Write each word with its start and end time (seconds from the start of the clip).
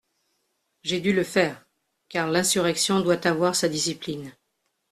J'ai 0.81 0.99
dû 0.99 1.13
le 1.13 1.23
faire, 1.23 1.63
car 2.09 2.27
l'insurrection 2.27 3.01
doit 3.01 3.27
avoir 3.27 3.53
sa 3.55 3.69
discipline. 3.69 4.33